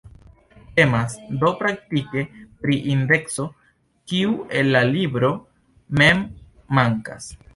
Temas 0.77 1.17
do 1.41 1.51
praktike 1.59 2.23
pri 2.63 2.77
indekso, 2.95 3.45
kiu 4.13 4.33
en 4.61 4.71
la 4.77 4.83
libro 4.95 5.31
mem 6.01 6.25
mankas. 6.79 7.31